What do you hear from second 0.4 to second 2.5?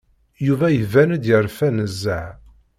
Yuba iban-d yerfa nezzeh.